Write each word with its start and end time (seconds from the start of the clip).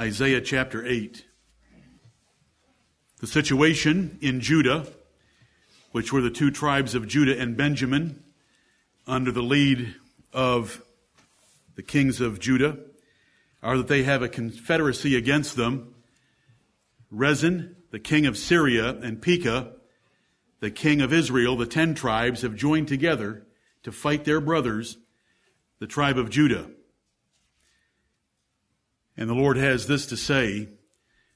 Isaiah 0.00 0.40
chapter 0.40 0.82
8. 0.86 1.26
The 3.18 3.26
situation 3.26 4.16
in 4.22 4.40
Judah, 4.40 4.86
which 5.92 6.10
were 6.10 6.22
the 6.22 6.30
two 6.30 6.50
tribes 6.50 6.94
of 6.94 7.06
Judah 7.06 7.38
and 7.38 7.54
Benjamin, 7.54 8.24
under 9.06 9.30
the 9.30 9.42
lead 9.42 9.94
of 10.32 10.82
the 11.74 11.82
kings 11.82 12.22
of 12.22 12.40
Judah, 12.40 12.78
are 13.62 13.76
that 13.76 13.88
they 13.88 14.04
have 14.04 14.22
a 14.22 14.28
confederacy 14.30 15.16
against 15.16 15.56
them. 15.56 15.94
Rezin, 17.10 17.76
the 17.90 17.98
king 17.98 18.24
of 18.24 18.38
Syria, 18.38 18.96
and 19.02 19.20
Pekah, 19.20 19.70
the 20.60 20.70
king 20.70 21.02
of 21.02 21.12
Israel, 21.12 21.58
the 21.58 21.66
ten 21.66 21.94
tribes, 21.94 22.40
have 22.40 22.56
joined 22.56 22.88
together 22.88 23.44
to 23.82 23.92
fight 23.92 24.24
their 24.24 24.40
brothers, 24.40 24.96
the 25.78 25.86
tribe 25.86 26.16
of 26.16 26.30
Judah. 26.30 26.70
And 29.20 29.28
the 29.28 29.34
Lord 29.34 29.58
has 29.58 29.86
this 29.86 30.06
to 30.06 30.16
say 30.16 30.70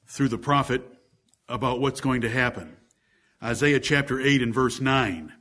through 0.06 0.28
the 0.28 0.38
prophet 0.38 0.82
about 1.50 1.80
what's 1.80 2.00
going 2.00 2.22
to 2.22 2.30
happen. 2.30 2.78
Isaiah 3.42 3.78
chapter 3.78 4.18
8 4.18 4.40
and 4.40 4.54
verse 4.54 4.80
9. 4.80 5.34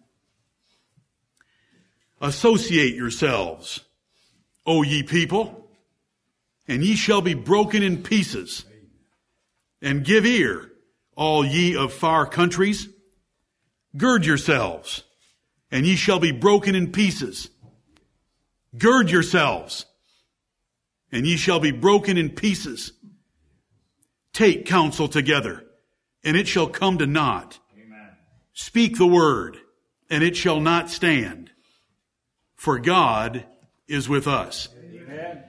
Associate 2.20 2.94
yourselves, 2.94 3.80
O 4.66 4.84
ye 4.84 5.04
people, 5.04 5.70
and 6.68 6.84
ye 6.84 6.98
shall 6.98 7.22
be 7.22 7.34
broken 7.34 7.82
in 7.82 8.04
pieces. 8.04 8.66
And 9.82 10.04
give 10.04 10.26
ear, 10.26 10.70
all 11.16 11.46
ye 11.46 11.78
of 11.78 11.94
far 11.94 12.26
countries. 12.26 12.90
Gird 13.96 14.26
yourselves, 14.26 15.04
and 15.72 15.86
ye 15.86 15.96
shall 15.96 16.20
be 16.20 16.32
broken 16.34 16.76
in 16.76 16.92
pieces. 16.92 17.50
Gird 18.78 19.10
yourselves, 19.10 19.86
and 21.14 21.28
ye 21.28 21.38
shall 21.38 21.60
be 21.60 21.72
broken 21.72 22.18
in 22.18 22.32
pieces. 22.32 22.92
Take 24.34 24.66
counsel 24.66 25.08
together, 25.08 25.64
and 26.24 26.36
it 26.36 26.48
shall 26.48 26.68
come 26.68 26.98
to 26.98 27.06
naught. 27.06 27.60
Amen. 27.78 28.10
Speak 28.54 28.98
the 28.98 29.06
word, 29.06 29.58
and 30.10 30.24
it 30.24 30.36
shall 30.36 30.60
not 30.60 30.90
stand. 30.90 31.52
For 32.56 32.80
God 32.80 33.46
is 33.88 34.10
with 34.10 34.28
us. 34.28 34.70
Amen. 34.84 35.44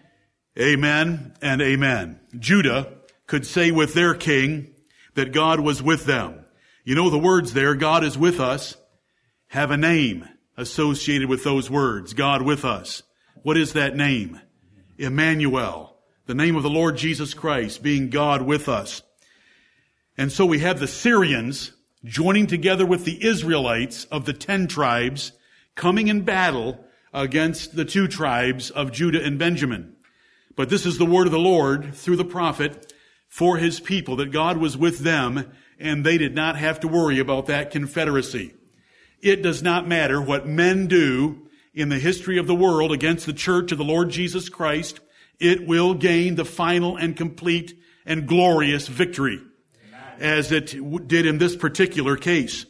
Amen 0.58 1.34
and 1.40 1.62
amen. 1.62 2.20
Judah 2.38 2.92
could 3.26 3.46
say 3.46 3.70
with 3.70 3.94
their 3.94 4.14
king 4.14 4.74
that 5.14 5.32
God 5.32 5.60
was 5.60 5.82
with 5.82 6.04
them. 6.04 6.44
You 6.84 6.94
know 6.94 7.08
the 7.08 7.18
words 7.18 7.54
there, 7.54 7.74
God 7.74 8.04
is 8.04 8.18
with 8.18 8.38
us, 8.38 8.76
have 9.48 9.70
a 9.70 9.78
name 9.78 10.28
associated 10.58 11.30
with 11.30 11.42
those 11.42 11.70
words, 11.70 12.12
God 12.12 12.42
with 12.42 12.66
us. 12.66 13.02
What 13.42 13.56
is 13.56 13.72
that 13.72 13.96
name? 13.96 14.40
Emmanuel, 14.98 15.96
the 16.26 16.34
name 16.34 16.56
of 16.56 16.62
the 16.62 16.70
Lord 16.70 16.96
Jesus 16.96 17.34
Christ 17.34 17.82
being 17.82 18.10
God 18.10 18.42
with 18.42 18.68
us. 18.68 19.02
And 20.16 20.30
so 20.30 20.46
we 20.46 20.60
have 20.60 20.78
the 20.78 20.86
Syrians 20.86 21.72
joining 22.04 22.46
together 22.46 22.86
with 22.86 23.04
the 23.04 23.24
Israelites 23.24 24.04
of 24.06 24.24
the 24.24 24.32
ten 24.32 24.66
tribes 24.66 25.32
coming 25.74 26.08
in 26.08 26.22
battle 26.22 26.84
against 27.12 27.74
the 27.76 27.84
two 27.84 28.06
tribes 28.06 28.70
of 28.70 28.92
Judah 28.92 29.24
and 29.24 29.38
Benjamin. 29.38 29.96
But 30.56 30.68
this 30.68 30.86
is 30.86 30.98
the 30.98 31.06
word 31.06 31.26
of 31.26 31.32
the 31.32 31.38
Lord 31.38 31.94
through 31.94 32.16
the 32.16 32.24
prophet 32.24 32.92
for 33.28 33.56
his 33.56 33.80
people 33.80 34.16
that 34.16 34.30
God 34.30 34.58
was 34.58 34.76
with 34.76 35.00
them 35.00 35.52
and 35.78 36.04
they 36.04 36.18
did 36.18 36.34
not 36.34 36.56
have 36.56 36.78
to 36.80 36.88
worry 36.88 37.18
about 37.18 37.46
that 37.46 37.70
confederacy. 37.70 38.54
It 39.20 39.42
does 39.42 39.62
not 39.62 39.88
matter 39.88 40.20
what 40.20 40.46
men 40.46 40.86
do 40.86 41.43
in 41.74 41.88
the 41.88 41.98
history 41.98 42.38
of 42.38 42.46
the 42.46 42.54
world 42.54 42.92
against 42.92 43.26
the 43.26 43.32
church 43.32 43.72
of 43.72 43.78
the 43.78 43.84
Lord 43.84 44.10
Jesus 44.10 44.48
Christ, 44.48 45.00
it 45.40 45.66
will 45.66 45.94
gain 45.94 46.36
the 46.36 46.44
final 46.44 46.96
and 46.96 47.16
complete 47.16 47.78
and 48.06 48.28
glorious 48.28 48.86
victory 48.86 49.40
as 50.18 50.52
it 50.52 50.76
did 51.08 51.26
in 51.26 51.38
this 51.38 51.56
particular 51.56 52.16
case. 52.16 52.66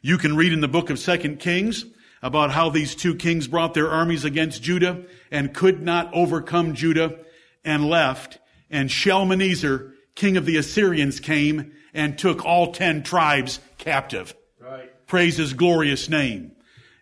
You 0.00 0.16
can 0.18 0.36
read 0.36 0.52
in 0.52 0.60
the 0.60 0.68
book 0.68 0.88
of 0.88 0.98
Second 0.98 1.40
Kings 1.40 1.84
about 2.22 2.50
how 2.50 2.70
these 2.70 2.94
two 2.94 3.14
kings 3.14 3.46
brought 3.46 3.74
their 3.74 3.90
armies 3.90 4.24
against 4.24 4.62
Judah 4.62 5.04
and 5.30 5.52
could 5.52 5.82
not 5.82 6.12
overcome 6.14 6.74
Judah 6.74 7.18
and 7.64 7.88
left. 7.88 8.38
And 8.70 8.90
Shalmaneser, 8.90 9.94
king 10.14 10.36
of 10.36 10.46
the 10.46 10.56
Assyrians, 10.56 11.20
came 11.20 11.72
and 11.92 12.18
took 12.18 12.44
all 12.44 12.72
ten 12.72 13.02
tribes 13.02 13.60
captive. 13.78 14.34
Right. 14.58 15.06
Praise 15.06 15.36
his 15.36 15.52
glorious 15.52 16.08
name. 16.08 16.55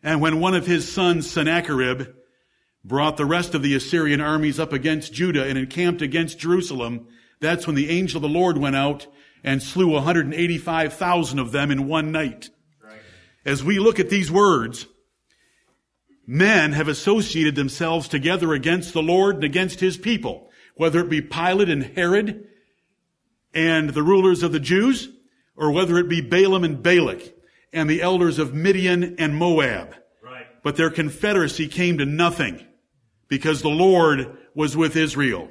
And 0.05 0.21
when 0.21 0.39
one 0.39 0.55
of 0.55 0.67
his 0.67 0.93
sons, 0.93 1.29
Sennacherib, 1.31 2.09
brought 2.85 3.17
the 3.17 3.25
rest 3.25 3.55
of 3.55 3.63
the 3.63 3.75
Assyrian 3.75 4.21
armies 4.21 4.61
up 4.61 4.75
against 4.75 5.15
Judah 5.15 5.47
and 5.47 5.57
encamped 5.57 6.03
against 6.03 6.39
Jerusalem, 6.39 7.09
that's 7.41 7.67
when 7.67 7.75
the 7.75 7.89
angel 7.89 8.19
of 8.19 8.23
the 8.23 8.39
Lord 8.39 8.59
went 8.59 8.77
out 8.77 9.07
and 9.43 9.63
slew 9.63 9.89
185,000 9.89 11.39
of 11.39 11.53
them 11.53 11.71
in 11.71 11.89
one 11.89 12.13
night. 12.13 12.51
Right. 12.83 12.99
As 13.47 13.65
we 13.65 13.79
look 13.79 13.99
at 13.99 14.11
these 14.11 14.31
words, 14.31 14.87
men 16.27 16.73
have 16.73 16.89
associated 16.89 17.55
themselves 17.55 18.07
together 18.07 18.53
against 18.53 18.93
the 18.93 19.03
Lord 19.03 19.37
and 19.37 19.45
against 19.45 19.81
his 19.81 19.97
people, 19.97 20.51
whether 20.75 21.01
it 21.01 21.09
be 21.09 21.23
Pilate 21.23 21.71
and 21.71 21.83
Herod 21.83 22.47
and 23.55 23.89
the 23.91 24.03
rulers 24.03 24.43
of 24.43 24.53
the 24.53 24.61
Jews, 24.61 25.09
or 25.57 25.71
whether 25.71 25.97
it 25.97 26.11
be 26.11 26.21
Balaam 26.21 26.65
and 26.65 26.83
Balak 26.83 27.34
and 27.75 27.91
the 27.91 28.01
elders 28.01 28.39
of 28.39 28.55
Midian 28.55 29.17
and 29.19 29.37
Moab. 29.37 29.95
Right. 30.23 30.47
But 30.63 30.77
their 30.77 30.91
confederacy 30.91 31.69
came 31.69 31.99
to 31.99 32.07
nothing 32.07 32.65
because 33.29 33.61
the 33.61 33.69
Lord 33.69 34.39
was 34.55 34.77
with 34.77 34.97
Israel. 34.97 35.51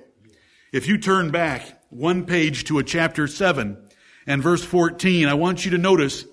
If 0.71 0.87
you 0.87 0.97
turn 0.97 1.29
back 1.29 1.83
one 1.89 2.25
page 2.25 2.63
to 2.65 2.79
a 2.79 2.83
chapter 2.83 3.27
7 3.27 3.77
and 4.25 4.41
verse 4.41 4.63
14, 4.63 5.27
I 5.27 5.33
want 5.35 5.65
you 5.65 5.71
to 5.71 5.77
notice 5.77 6.25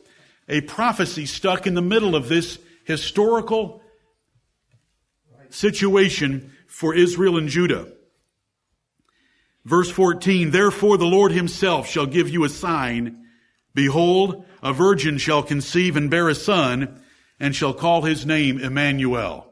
a 0.49 0.63
prophecy 0.63 1.27
stuck 1.27 1.67
in 1.67 1.75
the 1.75 1.83
middle 1.83 2.17
of 2.17 2.29
this 2.29 2.59
historical 2.85 3.83
situation 5.51 6.53
for 6.67 6.95
Israel 6.95 7.37
and 7.37 7.49
Judah. 7.49 7.93
Verse 9.65 9.91
14, 9.91 10.51
therefore 10.51 10.97
the 10.97 11.05
Lord 11.05 11.33
himself 11.33 11.89
shall 11.89 12.07
give 12.07 12.31
you 12.31 12.45
a 12.45 12.49
sign. 12.49 13.27
Behold, 13.75 14.45
a 14.63 14.73
virgin 14.73 15.19
shall 15.19 15.43
conceive 15.43 15.97
and 15.97 16.11
bear 16.11 16.29
a 16.29 16.35
son 16.35 17.03
and 17.39 17.55
shall 17.55 17.73
call 17.73 18.03
his 18.03 18.27
name 18.27 18.59
Emmanuel. 18.59 19.47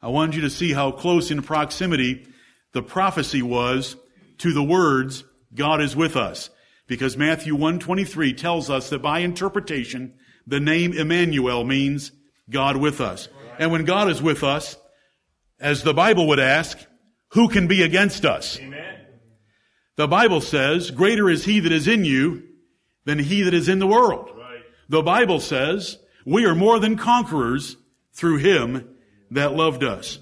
I 0.00 0.08
wanted 0.08 0.36
you 0.36 0.40
to 0.42 0.50
see 0.50 0.72
how 0.72 0.92
close 0.92 1.30
in 1.30 1.42
proximity 1.42 2.26
the 2.72 2.82
prophecy 2.82 3.42
was 3.42 3.96
to 4.38 4.52
the 4.52 4.62
words, 4.62 5.24
God 5.54 5.80
is 5.80 5.94
with 5.94 6.16
us. 6.16 6.50
Because 6.86 7.16
Matthew 7.16 7.54
123 7.54 8.34
tells 8.34 8.68
us 8.68 8.90
that 8.90 9.00
by 9.00 9.20
interpretation, 9.20 10.14
the 10.46 10.60
name 10.60 10.92
Emmanuel 10.92 11.64
means 11.64 12.12
God 12.50 12.76
with 12.76 13.00
us. 13.00 13.28
And 13.58 13.70
when 13.70 13.84
God 13.84 14.10
is 14.10 14.20
with 14.20 14.42
us, 14.42 14.76
as 15.60 15.82
the 15.82 15.94
Bible 15.94 16.26
would 16.28 16.40
ask, 16.40 16.78
who 17.28 17.48
can 17.48 17.68
be 17.68 17.82
against 17.82 18.24
us? 18.24 18.58
Amen. 18.58 19.06
The 19.96 20.08
Bible 20.08 20.40
says, 20.40 20.90
greater 20.90 21.30
is 21.30 21.44
he 21.44 21.60
that 21.60 21.72
is 21.72 21.86
in 21.86 22.04
you 22.04 22.42
than 23.04 23.18
he 23.18 23.42
that 23.42 23.54
is 23.54 23.68
in 23.68 23.78
the 23.78 23.86
world. 23.86 24.30
The 24.88 25.02
Bible 25.02 25.40
says 25.40 25.98
we 26.24 26.44
are 26.44 26.54
more 26.54 26.78
than 26.78 26.96
conquerors 26.96 27.76
through 28.12 28.38
him 28.38 28.88
that 29.30 29.54
loved 29.54 29.82
us. 29.82 30.18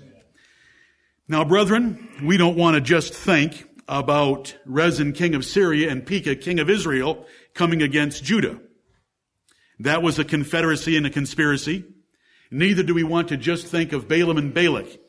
Now, 1.28 1.44
brethren, 1.44 2.08
we 2.22 2.36
don't 2.36 2.56
want 2.56 2.74
to 2.74 2.80
just 2.80 3.14
think 3.14 3.68
about 3.88 4.56
Rezin, 4.64 5.12
king 5.12 5.34
of 5.34 5.44
Syria, 5.44 5.90
and 5.90 6.06
Pekah, 6.06 6.36
king 6.36 6.60
of 6.60 6.70
Israel, 6.70 7.26
coming 7.54 7.82
against 7.82 8.24
Judah. 8.24 8.60
That 9.80 10.02
was 10.02 10.18
a 10.18 10.24
confederacy 10.24 10.96
and 10.96 11.06
a 11.06 11.10
conspiracy. 11.10 11.84
Neither 12.50 12.82
do 12.82 12.94
we 12.94 13.04
want 13.04 13.28
to 13.28 13.36
just 13.36 13.66
think 13.66 13.92
of 13.92 14.08
Balaam 14.08 14.38
and 14.38 14.54
Balak. 14.54 15.00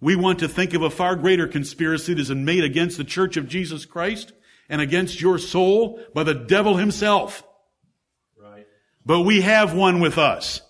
We 0.00 0.16
want 0.16 0.38
to 0.40 0.48
think 0.48 0.74
of 0.74 0.82
a 0.82 0.90
far 0.90 1.16
greater 1.16 1.48
conspiracy 1.48 2.14
that 2.14 2.28
been 2.28 2.44
made 2.44 2.64
against 2.64 2.96
the 2.96 3.04
church 3.04 3.36
of 3.36 3.48
Jesus 3.48 3.86
Christ 3.86 4.32
and 4.68 4.80
against 4.80 5.20
your 5.20 5.38
soul 5.38 6.00
by 6.14 6.22
the 6.22 6.34
devil 6.34 6.76
himself. 6.76 7.42
But 9.06 9.20
we 9.20 9.42
have 9.42 9.74
one 9.74 10.00
with 10.00 10.16
us. 10.16 10.62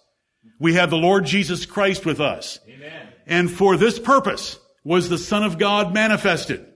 We 0.58 0.74
have 0.74 0.90
the 0.90 0.96
Lord 0.96 1.24
Jesus 1.24 1.66
Christ 1.66 2.04
with 2.04 2.20
us. 2.20 2.58
Amen. 2.68 3.08
And 3.26 3.50
for 3.50 3.76
this 3.76 3.98
purpose 3.98 4.58
was 4.82 5.08
the 5.08 5.18
Son 5.18 5.44
of 5.44 5.58
God 5.58 5.94
manifested, 5.94 6.66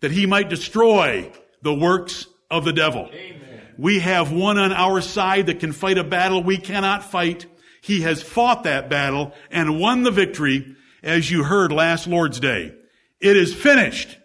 that 0.00 0.10
he 0.10 0.26
might 0.26 0.48
destroy 0.48 1.30
the 1.62 1.74
works 1.74 2.26
of 2.50 2.64
the 2.64 2.72
devil. 2.72 3.08
Amen. 3.12 3.60
We 3.78 4.00
have 4.00 4.32
one 4.32 4.58
on 4.58 4.72
our 4.72 5.00
side 5.00 5.46
that 5.46 5.60
can 5.60 5.72
fight 5.72 5.96
a 5.96 6.04
battle 6.04 6.42
we 6.42 6.58
cannot 6.58 7.04
fight. 7.04 7.46
He 7.80 8.02
has 8.02 8.22
fought 8.22 8.64
that 8.64 8.90
battle 8.90 9.32
and 9.50 9.80
won 9.80 10.02
the 10.02 10.10
victory, 10.10 10.76
as 11.02 11.30
you 11.30 11.44
heard 11.44 11.72
last 11.72 12.06
Lord's 12.06 12.40
Day. 12.40 12.74
It 13.20 13.36
is 13.36 13.54
finished, 13.54 14.18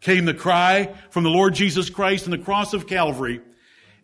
came 0.00 0.24
the 0.24 0.34
cry 0.34 0.94
from 1.10 1.24
the 1.24 1.30
Lord 1.30 1.54
Jesus 1.54 1.90
Christ 1.90 2.24
on 2.24 2.30
the 2.30 2.38
cross 2.38 2.72
of 2.72 2.86
Calvary 2.86 3.40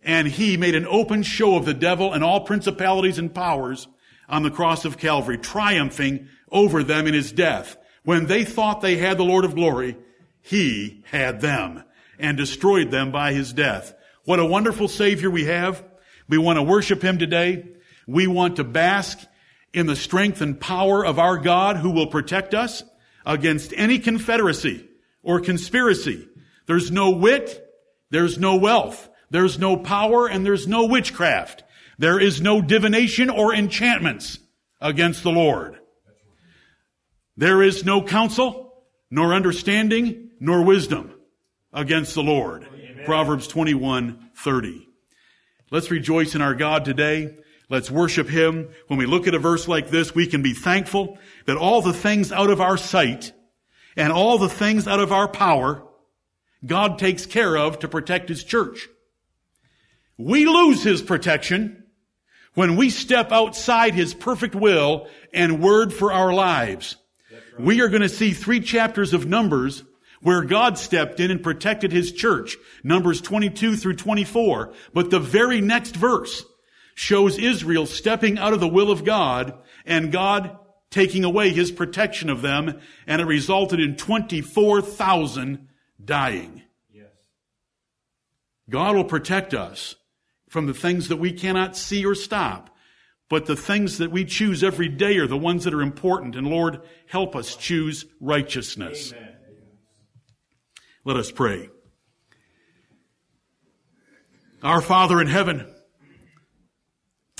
and 0.06 0.28
he 0.28 0.56
made 0.56 0.76
an 0.76 0.87
open 0.87 1.25
show 1.25 1.56
of 1.56 1.64
the 1.64 1.75
devil 1.75 2.12
and 2.12 2.22
all 2.22 2.40
principalities 2.40 3.19
and 3.19 3.34
powers 3.34 3.88
on 4.28 4.44
the 4.44 4.50
cross 4.50 4.84
of 4.84 4.98
Calvary, 4.98 5.37
triumphing 5.37 6.28
over 6.50 6.84
them 6.84 7.08
in 7.08 7.12
his 7.12 7.32
death. 7.32 7.76
When 8.04 8.26
they 8.26 8.44
thought 8.44 8.81
they 8.81 8.96
had 8.96 9.19
the 9.19 9.25
Lord 9.25 9.44
of 9.44 9.56
glory, 9.56 9.96
he 10.40 11.02
had 11.10 11.40
them. 11.40 11.82
and 12.19 12.38
destroyed 12.38 12.90
them 12.90 13.12
by 13.12 13.34
his 13.34 13.52
death. 13.52 13.93
What 14.25 14.40
a 14.40 14.46
wonderful 14.46 14.88
Savior 14.88 15.28
we 15.28 15.44
have. 15.44 15.84
We 16.31 16.38
want 16.38 16.56
to 16.56 16.62
worship 16.62 17.02
him 17.02 17.19
today. 17.19 17.66
We 18.06 18.26
want 18.26 18.56
to 18.56 18.64
bask 18.64 19.19
in 19.75 19.84
the 19.84 19.96
strength 19.96 20.40
and 20.40 20.58
power 20.58 21.04
of 21.04 21.19
our 21.19 21.37
God 21.37 21.76
who 21.76 21.90
will 21.90 22.06
protect 22.06 22.54
us 22.54 22.82
against 23.26 23.75
any 23.76 23.98
confederacy 23.98 24.86
or 25.26 25.40
conspiracy. 25.40 26.28
There's 26.67 26.90
no 26.90 27.11
wit, 27.11 27.62
there's 28.11 28.38
no 28.38 28.56
wealth, 28.56 29.11
there's 29.31 29.58
no 29.58 29.76
power, 29.76 30.28
and 30.28 30.46
there's 30.46 30.67
no 30.67 30.87
witchcraft. 30.87 31.64
There 31.99 32.20
is 32.20 32.40
no 32.40 32.62
divination 32.62 33.28
or 33.28 33.52
enchantments 33.52 34.38
against 34.81 35.23
the 35.23 35.32
Lord. 35.32 35.78
There 37.37 37.62
is 37.62 37.84
no 37.84 38.02
counsel, 38.02 38.73
nor 39.11 39.34
understanding, 39.34 40.31
nor 40.40 40.62
wisdom 40.64 41.12
against 41.72 42.14
the 42.14 42.22
Lord. 42.22 42.64
Amen. 42.64 43.05
Proverbs 43.05 43.49
21, 43.49 44.31
30. 44.37 44.88
Let's 45.70 45.90
rejoice 45.90 46.34
in 46.34 46.40
our 46.40 46.55
God 46.55 46.84
today. 46.84 47.37
Let's 47.69 47.90
worship 47.90 48.29
Him. 48.29 48.69
When 48.87 48.99
we 48.99 49.06
look 49.06 49.26
at 49.26 49.34
a 49.34 49.40
verse 49.40 49.67
like 49.67 49.90
this, 49.90 50.14
we 50.14 50.29
can 50.29 50.43
be 50.43 50.55
thankful 50.55 51.19
that 51.46 51.56
all 51.56 51.82
the 51.82 51.93
things 51.93 52.31
out 52.31 52.50
of 52.50 52.61
our 52.61 52.76
sight 52.76 53.32
and 53.96 54.12
all 54.12 54.38
the 54.38 54.48
things 54.48 54.87
out 54.87 55.00
of 55.00 55.12
our 55.12 55.28
power, 55.28 55.82
God 56.64 56.98
takes 56.98 57.26
care 57.26 57.56
of 57.56 57.81
to 57.81 57.88
protect 57.88 58.28
His 58.28 58.44
church. 58.44 58.88
We 60.19 60.46
lose 60.46 60.82
His 60.82 61.02
protection 61.02 61.84
when 62.54 62.76
we 62.76 62.90
step 62.90 63.32
outside 63.32 63.94
His 63.94 64.14
perfect 64.14 64.54
will 64.54 65.08
and 65.32 65.62
word 65.62 65.93
for 65.93 66.12
our 66.12 66.32
lives. 66.32 66.96
Right. 67.31 67.66
We 67.66 67.81
are 67.81 67.88
going 67.88 68.02
to 68.02 68.08
see 68.08 68.32
three 68.32 68.60
chapters 68.60 69.12
of 69.14 69.26
Numbers 69.26 69.82
where 70.20 70.43
God 70.43 70.78
stepped 70.78 71.20
in 71.20 71.31
and 71.31 71.43
protected 71.43 71.93
His 71.93 72.12
church. 72.12 72.56
Numbers 72.82 73.20
22 73.20 73.76
through 73.76 73.96
24. 73.96 74.72
But 74.93 75.10
the 75.10 75.20
very 75.20 75.60
next 75.60 75.94
verse 75.94 76.44
shows 76.94 77.38
Israel 77.38 77.87
stepping 77.87 78.38
out 78.38 78.54
of 78.54 78.60
the 78.60 78.69
will 78.69 78.90
of 78.90 79.04
God 79.04 79.58
and 79.84 80.10
God 80.10 80.58
taking 80.91 81.25
away 81.25 81.50
His 81.50 81.71
protection 81.71 82.31
of 82.31 82.43
them 82.43 82.81
and 83.06 83.21
it 83.21 83.27
resulted 83.27 83.81
in 83.81 83.97
24,000 83.97 85.69
dying. 86.03 86.62
Yes. 86.93 87.06
God 88.71 88.97
will 88.97 89.05
protect 89.05 89.55
us 89.55 89.97
from 90.49 90.67
the 90.67 90.75
things 90.75 91.09
that 91.09 91.17
we 91.17 91.33
cannot 91.33 91.77
see 91.77 92.05
or 92.05 92.15
stop. 92.15 92.71
But 93.29 93.47
the 93.47 93.56
things 93.56 93.99
that 93.99 94.12
we 94.12 94.25
choose 94.25 94.62
every 94.62 94.88
day 94.88 95.17
are 95.19 95.27
the 95.27 95.37
ones 95.37 95.65
that 95.65 95.75
are 95.75 95.83
important. 95.83 96.37
And 96.37 96.47
Lord, 96.47 96.81
help 97.09 97.35
us 97.35 97.56
choose 97.56 98.05
righteousness. 98.21 99.12
Amen. 99.12 99.35
Let 101.05 101.17
us 101.17 101.32
pray. 101.32 101.69
Our 104.62 104.81
Father 104.81 105.21
in 105.21 105.27
heaven, 105.27 105.73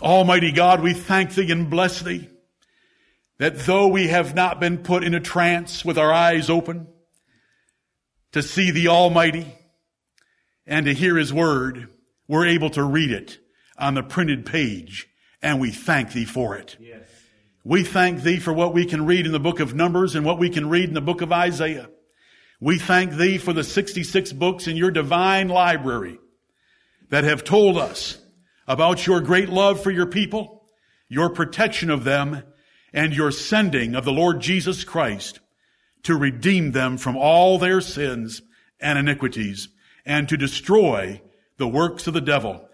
Almighty 0.02 0.52
God, 0.52 0.82
we 0.82 0.92
thank 0.92 1.34
Thee 1.34 1.50
and 1.50 1.70
bless 1.70 2.00
Thee 2.00 2.28
that 3.38 3.58
though 3.60 3.88
we 3.88 4.08
have 4.08 4.34
not 4.34 4.60
been 4.60 4.78
put 4.78 5.04
in 5.04 5.14
a 5.14 5.20
trance 5.20 5.84
with 5.84 5.98
our 5.98 6.12
eyes 6.12 6.48
open 6.48 6.86
to 8.32 8.42
see 8.42 8.70
the 8.70 8.88
Almighty 8.88 9.46
and 10.66 10.86
to 10.86 10.94
hear 10.94 11.16
His 11.16 11.32
Word, 11.32 11.88
we're 12.28 12.46
able 12.46 12.70
to 12.70 12.82
read 12.82 13.10
it 13.10 13.38
on 13.78 13.94
the 13.94 14.02
printed 14.02 14.46
page 14.46 15.08
and 15.42 15.60
we 15.60 15.70
thank 15.70 16.12
thee 16.12 16.24
for 16.24 16.56
it. 16.56 16.76
Yes. 16.80 17.06
We 17.62 17.82
thank 17.82 18.22
thee 18.22 18.38
for 18.38 18.52
what 18.52 18.74
we 18.74 18.86
can 18.86 19.06
read 19.06 19.26
in 19.26 19.32
the 19.32 19.40
book 19.40 19.60
of 19.60 19.74
Numbers 19.74 20.14
and 20.14 20.24
what 20.24 20.38
we 20.38 20.50
can 20.50 20.68
read 20.68 20.88
in 20.88 20.94
the 20.94 21.00
book 21.00 21.20
of 21.20 21.32
Isaiah. 21.32 21.90
We 22.60 22.78
thank 22.78 23.12
thee 23.12 23.38
for 23.38 23.52
the 23.52 23.64
66 23.64 24.32
books 24.32 24.66
in 24.66 24.76
your 24.76 24.90
divine 24.90 25.48
library 25.48 26.18
that 27.10 27.24
have 27.24 27.44
told 27.44 27.76
us 27.76 28.18
about 28.66 29.06
your 29.06 29.20
great 29.20 29.48
love 29.48 29.82
for 29.82 29.90
your 29.90 30.06
people, 30.06 30.68
your 31.08 31.28
protection 31.28 31.90
of 31.90 32.04
them, 32.04 32.42
and 32.96 33.14
your 33.14 33.31
sending 33.31 33.94
of 33.94 34.06
the 34.06 34.12
Lord 34.12 34.40
Jesus 34.40 34.82
Christ 34.82 35.38
to 36.02 36.16
redeem 36.16 36.72
them 36.72 36.96
from 36.96 37.16
all 37.16 37.58
their 37.58 37.82
sins 37.82 38.40
and 38.81 38.98
iniquities 38.98 39.69
and 40.06 40.26
to 40.31 40.37
destroy 40.38 41.20
the 41.58 41.69
works 41.69 42.06
of 42.06 42.14
the 42.14 42.20
devil 42.22 42.66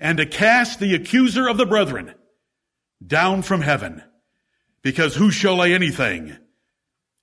and 0.00 0.18
to 0.18 0.26
cast 0.26 0.80
the 0.80 0.94
accuser 0.94 1.48
of 1.48 1.56
the 1.56 1.66
brethren 1.66 2.12
down 3.06 3.42
from 3.42 3.60
heaven 3.60 4.02
because 4.82 5.14
who 5.14 5.30
shall 5.30 5.56
lay 5.56 5.72
anything 5.72 6.36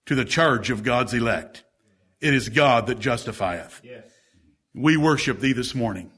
to 0.05 0.15
the 0.15 0.25
charge 0.25 0.69
of 0.69 0.83
God's 0.83 1.13
elect? 1.13 1.65
It 2.21 2.33
is 2.33 2.47
God 2.47 2.87
that 2.87 2.99
justifieth. 2.99 3.81
Yes. 3.83 4.05
We 4.73 4.95
worship 4.95 5.41
thee 5.41 5.53
this 5.53 5.75
morning. 5.75 6.09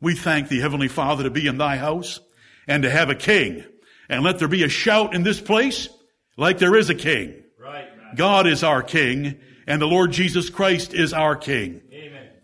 We 0.00 0.14
thank 0.14 0.48
thee, 0.48 0.60
Heavenly 0.60 0.88
Father, 0.88 1.24
to 1.24 1.30
be 1.30 1.46
in 1.46 1.56
thy 1.56 1.76
house 1.76 2.20
and 2.68 2.82
to 2.82 2.90
have 2.90 3.08
a 3.08 3.14
king. 3.14 3.64
And 4.10 4.22
let 4.22 4.38
there 4.38 4.48
be 4.48 4.64
a 4.64 4.68
shout 4.68 5.14
in 5.14 5.22
this 5.22 5.40
place 5.40 5.88
like 6.36 6.58
there 6.58 6.76
is 6.76 6.90
a 6.90 6.94
king. 6.94 7.42
Right. 7.58 7.86
God 8.14 8.46
is 8.46 8.62
our 8.62 8.82
king 8.82 9.40
and 9.66 9.80
the 9.80 9.86
Lord 9.86 10.12
Jesus 10.12 10.50
Christ 10.50 10.92
is 10.92 11.14
our 11.14 11.36
king 11.36 11.80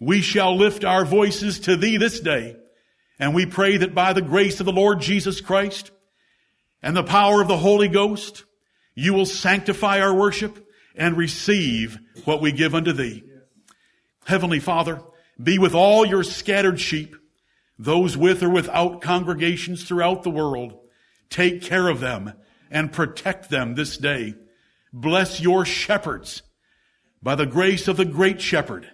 we 0.01 0.21
shall 0.21 0.57
lift 0.57 0.85
our 0.85 1.05
voices 1.05 1.61
to 1.61 1.77
thee 1.77 1.97
this 1.97 2.21
day. 2.21 2.57
And 3.19 3.35
we 3.35 3.47
pray 3.47 3.79
that 3.79 3.95
by 3.95 4.13
the 4.13 4.23
grace 4.23 4.61
of 4.61 4.67
the 4.67 4.73
Lord 4.73 5.01
Jesus 5.01 5.41
Christ 5.41 5.91
and 6.83 6.97
the 6.97 7.03
power 7.03 7.41
of 7.41 7.49
the 7.49 7.57
Holy 7.57 7.89
Ghost, 7.89 8.45
you 8.95 9.15
will 9.15 9.27
sanctify 9.27 10.01
our 10.01 10.15
worship 10.15 10.69
and 10.95 11.17
receive 11.17 11.99
what 12.25 12.43
we 12.43 12.53
give 12.53 12.75
unto 12.75 12.93
thee. 12.93 13.25
Heavenly 14.27 14.61
Father, 14.61 15.01
be 15.43 15.59
with 15.59 15.75
all 15.75 16.05
your 16.05 16.23
scattered 16.23 16.81
sheep, 16.81 17.17
those 17.79 18.17
with 18.17 18.43
or 18.43 18.51
without 18.51 19.01
congregations 19.01 19.85
throughout 19.85 20.23
the 20.23 20.31
world. 20.31 20.79
Take 21.31 21.63
care 21.63 21.89
of 21.89 22.01
them 22.01 22.33
and 22.71 22.93
protect 22.93 23.51
them 23.51 23.75
this 23.75 23.97
day. 23.97 24.35
Bless 24.93 25.41
your 25.41 25.65
shepherds 25.65 26.43
by 27.23 27.35
the 27.35 27.47
grace 27.47 27.89
of 27.89 27.97
the 27.97 28.05
great 28.05 28.41
shepherd 28.41 28.91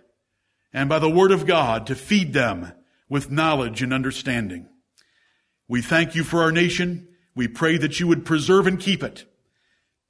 and 0.73 0.89
by 0.89 0.99
the 0.99 1.11
word 1.11 1.33
of 1.33 1.47
God 1.47 1.87
to 1.87 1.95
feed 1.95 2.33
them 2.33 2.73
with 3.09 3.31
knowledge 3.31 3.83
and 3.83 3.93
understanding. 3.93 4.69
We 5.69 5.83
thank 5.83 6.15
you 6.15 6.25
for 6.25 6.43
our 6.43 6.53
nation. 6.53 7.09
We 7.35 7.49
pray 7.49 7.77
that 7.79 8.01
you 8.01 8.07
would 8.07 8.25
preserve 8.25 8.67
and 8.67 8.81
keep 8.81 9.03
it, 9.03 9.25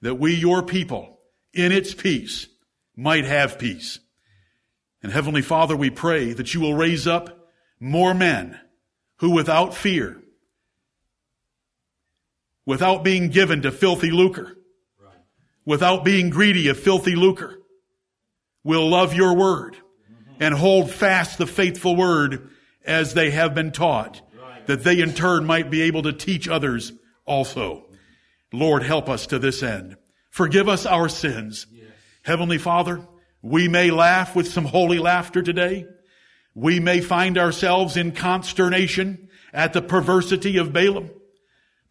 that 0.01 0.17
we, 0.17 0.35
your 0.35 0.63
people, 0.63 1.19
in 1.53 1.73
its 1.73 1.95
peace, 1.95 2.49
might 2.97 3.25
have 3.25 3.59
peace. 3.59 3.99
And 5.03 5.13
Heavenly 5.13 5.43
Father, 5.43 5.77
we 5.77 5.91
pray 5.91 6.33
that 6.33 6.55
you 6.55 6.61
will 6.61 6.75
raise 6.75 7.07
up 7.07 7.49
more 7.81 8.15
men 8.15 8.59
who 9.17 9.31
without 9.31 9.75
fear, 9.75 10.23
without 12.67 13.03
being 13.03 13.29
given 13.29 13.63
to 13.63 13.71
filthy 13.71 14.11
lucre, 14.11 14.57
without 15.65 16.05
being 16.05 16.31
greedy 16.31 16.69
of 16.69 16.79
filthy 16.79 17.15
lucre, 17.15 17.59
will 18.65 18.89
love 18.89 19.15
your 19.15 19.35
word 19.35 19.77
and 20.41 20.55
hold 20.55 20.91
fast 20.91 21.39
the 21.39 21.47
faithful 21.47 21.97
word 21.97 22.51
as 22.85 23.15
they 23.15 23.31
have 23.31 23.55
been 23.55 23.73
taught, 23.73 24.21
that 24.67 24.85
they 24.85 25.01
in 25.01 25.13
turn 25.13 25.45
might 25.45 25.71
be 25.71 25.83
able 25.83 26.03
to 26.03 26.13
teach 26.13 26.49
others 26.49 26.93
also. 27.25 27.87
Lord, 28.53 28.83
help 28.83 29.09
us 29.09 29.27
to 29.29 29.39
this 29.39 29.63
end. 29.63 29.97
Forgive 30.31 30.69
us 30.69 30.87
our 30.87 31.09
sins. 31.09 31.67
Yes. 31.73 31.87
Heavenly 32.23 32.59
Father, 32.59 33.07
we 33.41 33.69
may 33.69 33.91
laugh 33.91 34.37
with 34.37 34.49
some 34.49 34.65
holy 34.65 34.99
laughter 34.99 35.43
today. 35.43 35.87
We 36.55 36.81
may 36.81 37.01
find 37.01 37.39
ourselves 37.39 37.97
in 37.97 38.13
consternation 38.13 39.29
at 39.53 39.73
the 39.73 39.83
perversity 39.83 40.59
of 40.59 40.73
Balaam. 40.73 41.11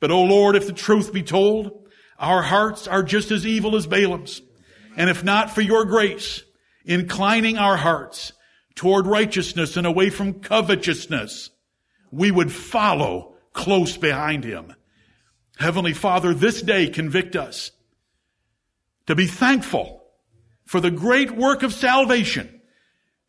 But 0.01 0.11
oh 0.11 0.23
Lord, 0.23 0.57
if 0.57 0.67
the 0.67 0.73
truth 0.73 1.13
be 1.13 1.23
told, 1.23 1.87
our 2.19 2.41
hearts 2.41 2.87
are 2.87 3.03
just 3.03 3.31
as 3.31 3.47
evil 3.47 3.77
as 3.77 3.87
Balaam's. 3.87 4.41
And 4.97 5.09
if 5.09 5.23
not 5.23 5.51
for 5.51 5.61
your 5.61 5.85
grace, 5.85 6.43
inclining 6.83 7.57
our 7.57 7.77
hearts 7.77 8.33
toward 8.75 9.07
righteousness 9.07 9.77
and 9.77 9.87
away 9.87 10.09
from 10.09 10.41
covetousness, 10.41 11.51
we 12.11 12.31
would 12.31 12.51
follow 12.51 13.35
close 13.53 13.95
behind 13.95 14.43
him. 14.43 14.73
Heavenly 15.57 15.93
Father, 15.93 16.33
this 16.33 16.61
day 16.61 16.87
convict 16.87 17.35
us 17.35 17.71
to 19.05 19.15
be 19.15 19.27
thankful 19.27 20.03
for 20.65 20.79
the 20.79 20.91
great 20.91 21.31
work 21.31 21.63
of 21.63 21.73
salvation 21.73 22.61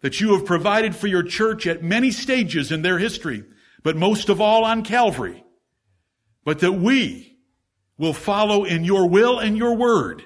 that 0.01 0.21
you 0.21 0.35
have 0.35 0.47
provided 0.47 0.97
for 0.97 1.07
your 1.07 1.23
church 1.23 1.67
at 1.67 1.83
many 1.83 2.11
stages 2.11 2.73
in 2.73 2.83
their 2.83 2.99
history, 2.99 3.45
but 3.83 3.97
most 3.97 4.31
of 4.31 4.41
all 4.41 4.65
on 4.65 4.83
Calvary. 4.83 5.45
But 6.45 6.61
that 6.61 6.73
we 6.73 7.37
will 7.99 8.13
follow 8.13 8.65
in 8.65 8.85
your 8.85 9.09
will 9.09 9.39
and 9.39 9.57
your 9.57 9.77
word, 9.77 10.23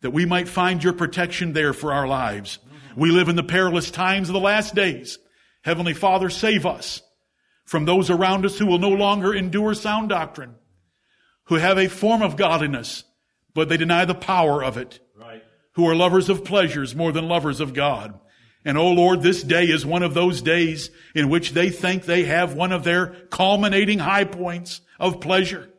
that 0.00 0.12
we 0.12 0.24
might 0.24 0.48
find 0.48 0.82
your 0.82 0.92
protection 0.92 1.52
there 1.52 1.72
for 1.72 1.92
our 1.92 2.06
lives. 2.06 2.58
We 2.96 3.10
live 3.10 3.28
in 3.28 3.36
the 3.36 3.42
perilous 3.42 3.90
times 3.90 4.28
of 4.28 4.32
the 4.32 4.40
last 4.40 4.74
days. 4.74 5.18
Heavenly 5.62 5.94
Father, 5.94 6.30
save 6.30 6.64
us 6.64 7.02
from 7.64 7.84
those 7.84 8.08
around 8.08 8.46
us 8.46 8.58
who 8.58 8.66
will 8.66 8.78
no 8.78 8.90
longer 8.90 9.34
endure 9.34 9.74
sound 9.74 10.08
doctrine, 10.08 10.54
who 11.44 11.56
have 11.56 11.76
a 11.76 11.88
form 11.88 12.22
of 12.22 12.36
godliness, 12.36 13.04
but 13.52 13.68
they 13.68 13.76
deny 13.76 14.04
the 14.04 14.14
power 14.14 14.62
of 14.64 14.78
it, 14.78 15.00
right. 15.14 15.42
who 15.72 15.86
are 15.86 15.94
lovers 15.94 16.28
of 16.28 16.44
pleasures 16.44 16.94
more 16.94 17.12
than 17.12 17.28
lovers 17.28 17.60
of 17.60 17.74
God. 17.74 18.18
And 18.66 18.76
oh 18.76 18.90
Lord, 18.90 19.22
this 19.22 19.44
day 19.44 19.66
is 19.66 19.86
one 19.86 20.02
of 20.02 20.12
those 20.12 20.42
days 20.42 20.90
in 21.14 21.28
which 21.28 21.52
they 21.52 21.70
think 21.70 22.02
they 22.02 22.24
have 22.24 22.54
one 22.54 22.72
of 22.72 22.82
their 22.82 23.14
culminating 23.30 24.00
high 24.00 24.24
points 24.24 24.80
of 24.98 25.20
pleasure. 25.20 25.70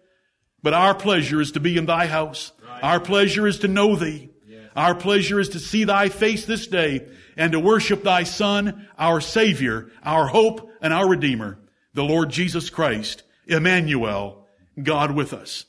But 0.63 0.73
our 0.73 0.95
pleasure 0.95 1.41
is 1.41 1.51
to 1.51 1.59
be 1.59 1.77
in 1.77 1.85
thy 1.85 2.07
house. 2.07 2.53
Our 2.81 3.01
pleasure 3.01 3.45
is 3.45 3.59
to 3.59 3.67
know 3.67 3.97
thee. 3.97 4.29
Our 4.73 4.95
pleasure 4.95 5.37
is 5.37 5.49
to 5.49 5.59
see 5.59 5.83
thy 5.83 6.07
face 6.07 6.45
this 6.45 6.65
day 6.67 7.05
and 7.35 7.51
to 7.51 7.59
worship 7.59 8.03
thy 8.03 8.23
son, 8.23 8.87
our 8.97 9.19
savior, 9.19 9.91
our 10.01 10.27
hope 10.27 10.71
and 10.81 10.93
our 10.93 11.09
redeemer, 11.09 11.59
the 11.93 12.05
Lord 12.05 12.29
Jesus 12.29 12.69
Christ, 12.69 13.23
Emmanuel, 13.47 14.47
God 14.81 15.11
with 15.11 15.33
us. 15.33 15.65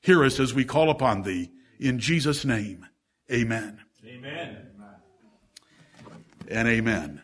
Hear 0.00 0.24
us 0.24 0.40
as 0.40 0.54
we 0.54 0.64
call 0.64 0.88
upon 0.88 1.22
thee 1.22 1.50
in 1.78 1.98
Jesus 1.98 2.46
name. 2.46 2.86
Amen. 3.30 3.80
Amen. 4.06 4.69
And 6.50 6.66
amen. 6.66 7.22